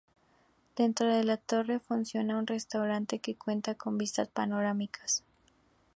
Dentro 0.75 1.13
de 1.15 1.23
la 1.23 1.37
torre 1.37 1.77
funciona 1.77 2.39
un 2.39 2.47
restaurante 2.47 3.19
que 3.19 3.35
cuenta 3.37 3.75
con 3.75 3.99
vistas 3.99 4.29
panorámicas. 4.29 5.23